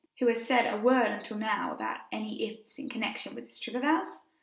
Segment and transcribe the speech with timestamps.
[0.17, 3.75] Who has said a word until now about any ifs in connection with this trip
[3.75, 4.21] of ours?